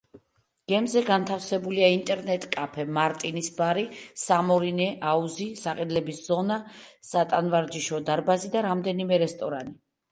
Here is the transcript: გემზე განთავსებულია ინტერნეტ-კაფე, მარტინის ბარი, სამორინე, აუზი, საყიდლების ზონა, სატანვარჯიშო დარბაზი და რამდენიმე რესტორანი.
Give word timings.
გემზე 0.71 1.01
განთავსებულია 1.09 1.89
ინტერნეტ-კაფე, 1.97 2.85
მარტინის 2.97 3.51
ბარი, 3.59 3.85
სამორინე, 4.25 4.89
აუზი, 5.13 5.49
საყიდლების 5.63 6.25
ზონა, 6.33 6.59
სატანვარჯიშო 7.13 8.05
დარბაზი 8.11 8.55
და 8.59 8.67
რამდენიმე 8.71 9.27
რესტორანი. 9.29 9.81